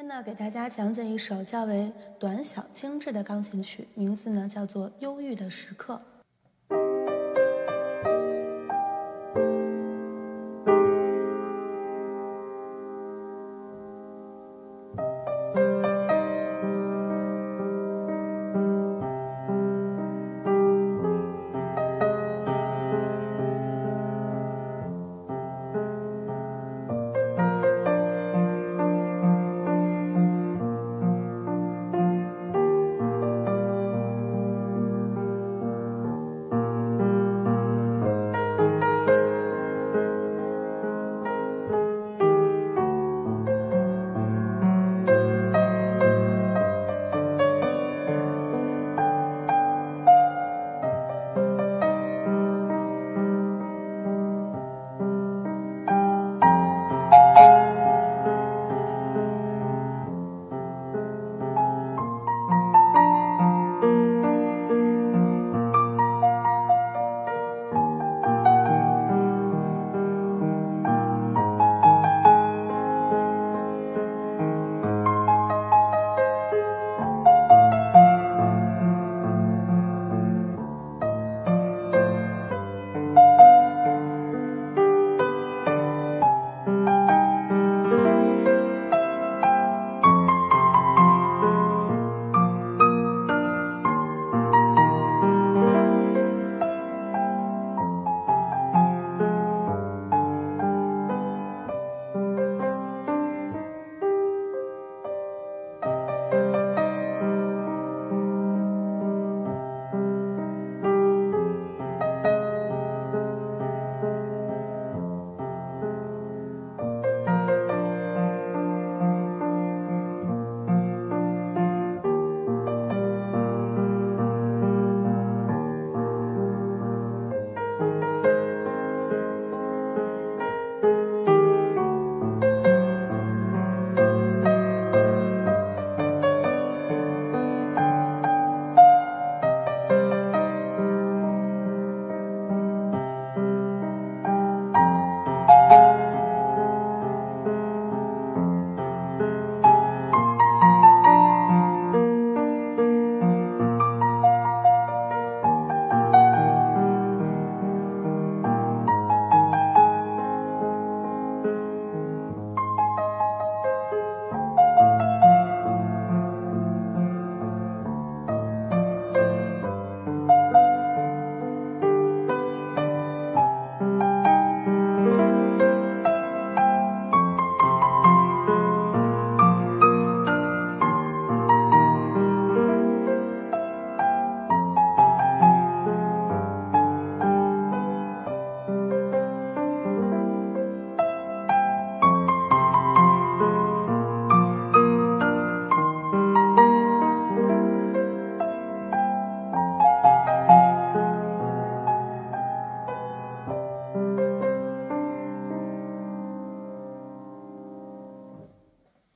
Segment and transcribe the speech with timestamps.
[0.00, 6.00] 今天呢，给大家讲解一首较为短小精致的钢琴曲，名字呢叫做《忧郁的时刻》。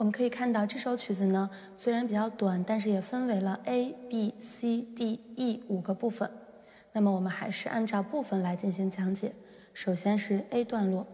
[0.03, 6.29] 我们可以看到这首曲子呢，虽然比较短，但是也分为了 A、B、C、D、E 五个部分。
[6.91, 9.33] 那么我们还是按照部分来进行讲解。
[9.73, 11.07] 首先是 A 段落。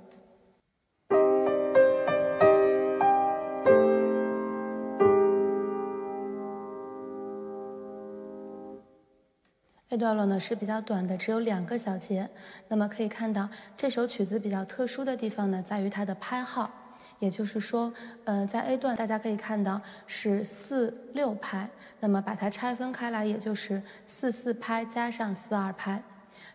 [9.90, 12.26] A 段落呢是比较短的，只有两个小节。
[12.68, 16.70] 那么可以看到这首曲子比较特殊的地方呢，在于它的拍号。
[17.18, 17.92] 也就是说，
[18.24, 21.68] 呃，在 A 段大家可以看到是四六拍，
[22.00, 26.02] 那么把它拆分开来，也就是四四拍加上四二拍。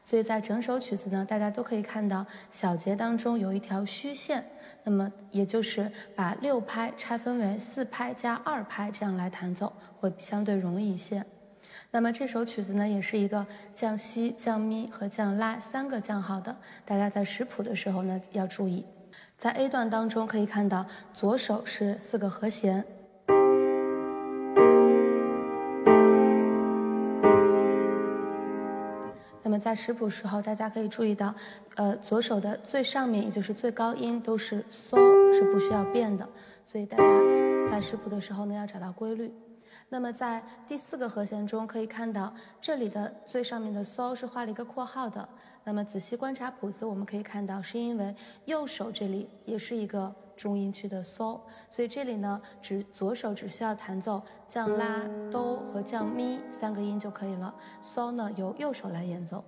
[0.06, 4.44] 所以在整首曲子呢，大家都可以看到小节当中有一条虚线，
[4.84, 11.24] 那么也就是把六拍拆分为四拍加二拍，这样来弹奏会相对容易一些。
[11.92, 18.86] 那么这首曲子呢，也是一个降西、降咪和降拉三个降号的，大家在识谱的时候呢要注意。
[19.44, 22.82] 在 A 段当中可以看到，左手是四个和弦。
[29.42, 31.36] 那么在识谱时候，大家可以注意到，
[31.76, 34.96] 呃，左手的最上面，也就是最高音都是嗦，
[35.34, 36.26] 是不需要变的。
[36.64, 37.04] 所以大家
[37.70, 39.30] 在识谱的时候呢，要找到规律。
[39.90, 45.28] 那么在第四个和弦中可以看到，这里的最上面的嗦是画了一个括号的。
[45.66, 48.14] 那么仔细观察谱子，我们可以看到，是因为
[48.46, 51.40] 右手这里也是一个中音区的嗦，
[51.72, 55.02] 所以这里呢，只左手只需要弹奏降拉、
[55.32, 57.56] 哆和降咪三个音就可以了。
[57.82, 59.42] 嗦呢，由右手来演奏。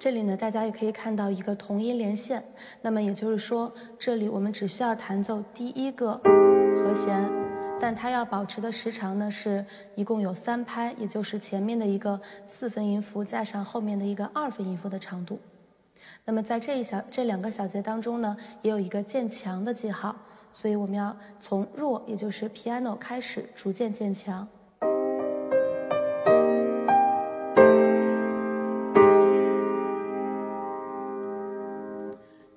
[0.00, 2.42] 这里呢，大家也可以看到一个同音连线，
[2.82, 6.14] 那么也就是说，这里我们只需要弹奏第一个
[6.74, 7.47] 和弦。
[7.80, 9.64] 但它要保持的时长呢，是
[9.94, 15.38] 一共有三拍，也就是前面的一个四分音符加上后面的一个二分音符的长度。
[16.24, 20.14] 那么在这一小这两个小节当中呢，也有一个渐强的记号，
[20.52, 24.46] 所以我们要从弱，也就是 piano 开始，逐渐渐强。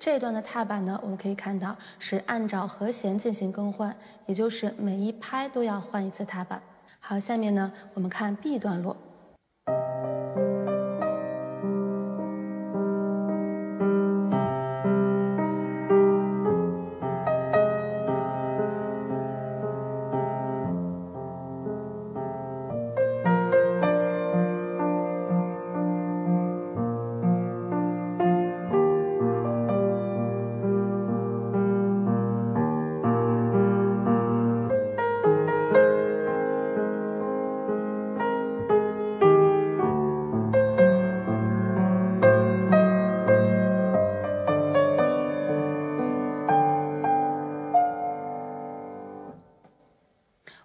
[0.04, 3.96] 这段的踏板呢，我们可以看到是按照和弦进行更换，
[4.26, 6.60] 也就是每一拍都要换一次踏板。
[6.98, 8.96] 好，下面呢，我们看 B 段落。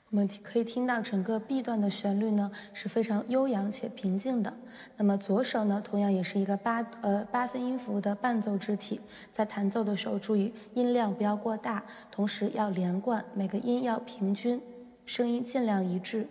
[0.09, 4.53] 我们可以听到整个 B 段的旋律呢是非常悠扬且平静的。
[4.95, 9.01] 那么左手呢，同样也是一个八呃八分音符的伴奏肢体，
[9.33, 14.61] 在弹奏的时候注意音量不要过大，同时要连贯，每个音要平均，
[15.05, 16.25] 声音尽量一致。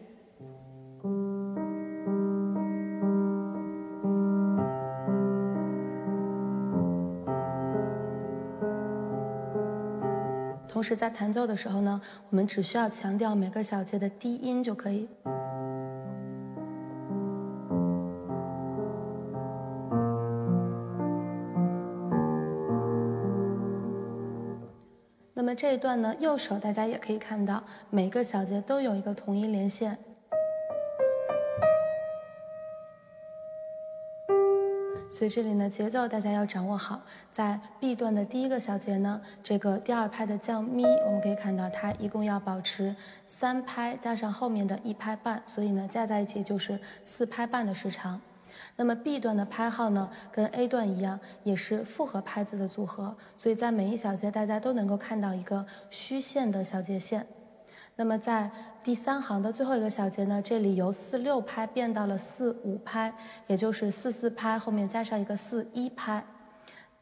[10.77, 15.09] 同时，在弹奏的时候呢，我们只需要强调每个小节的低音就可以。
[25.33, 29.97] 那么这一段呢，右手大家也可以看到，每个小节都有一个同音连线。
[35.17, 37.01] 所以这里呢，节奏大家要掌握好。
[37.33, 42.95] 在 B 段的第一个小节呢，这个第二拍的降咪，我们可以看到它一共要保持
[43.27, 48.21] 三拍加上后面的一拍半，所以呢加在一起就是四拍半的时长。
[48.77, 57.27] 那么 B 段的拍号呢，跟 A 段一样，也是复合拍子的组合，所以在每一小节大家都能够看到一个虚线的小节线。
[57.99, 58.51] 那么在
[58.87, 63.13] 第三行的最后一个小节呢，这里由四六拍变到了四五拍，
[63.49, 66.25] 也就是四四拍后面加上一个四一拍。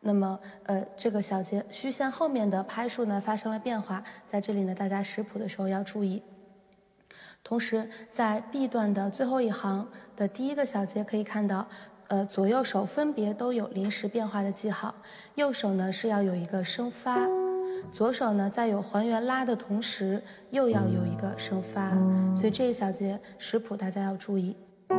[0.00, 6.22] 那么，呃，这个小节虚线后面的拍数呢发生了变化，在这里呢，大家识谱的时候要注意。
[7.42, 11.68] 同时，在 B 段的最后一行的第一个小节可以看到，
[12.08, 14.94] 呃，左右手分别都有临时变化的记号，
[15.34, 17.43] 右手呢是要有一个升发。
[17.92, 20.20] 左手呢，在有还原拉的同时，
[20.50, 21.90] 又要有一个升发，
[22.36, 24.56] 所以这一小节识谱大家要注意。
[24.88, 24.96] 那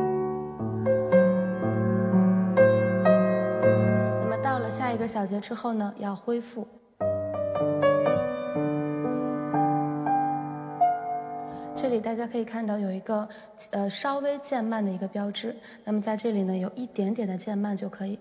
[4.28, 6.66] 么到了下一个小节之后呢，要恢复。
[11.76, 13.28] 这里大家可以看到有一个
[13.70, 18.18] 呃稍微渐慢的一个标志，那么在这里呢，有一点点的渐慢就可以。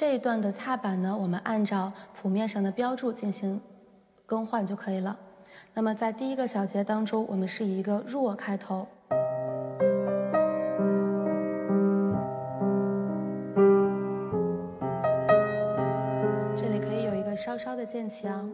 [0.00, 3.60] 这一段的踏板呢，我们按照谱面上的标注进行
[4.24, 5.14] 更换就可以了。
[5.74, 8.88] 那么在第一个小节当中，我们是以一个弱开头，
[16.56, 18.50] 这里可以有一个稍稍的渐强。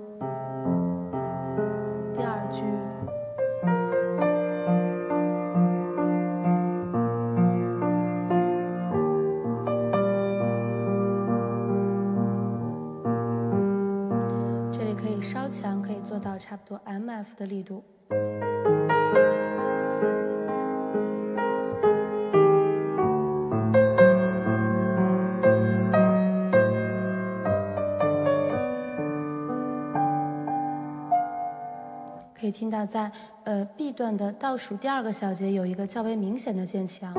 [16.05, 17.83] 做到差不多 M F 的力度，
[32.39, 33.11] 可以听到在
[33.45, 37.13] 呃 B 段的倒数第二个小节有一个较为明显的渐强。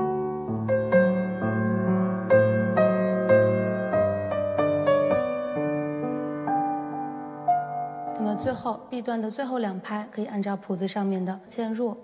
[8.38, 11.98] 最后 b 段的最后两拍可以按照谱子上面的渐弱